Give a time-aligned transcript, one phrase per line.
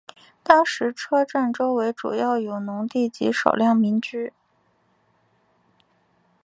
[0.41, 4.33] 当时车站周围主要有农地及少量民居。